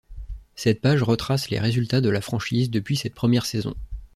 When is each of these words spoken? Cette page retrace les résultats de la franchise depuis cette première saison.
Cette 0.55 0.81
page 0.81 1.03
retrace 1.03 1.51
les 1.51 1.59
résultats 1.59 2.01
de 2.01 2.09
la 2.09 2.21
franchise 2.21 2.71
depuis 2.71 2.97
cette 2.97 3.13
première 3.13 3.45
saison. 3.45 3.75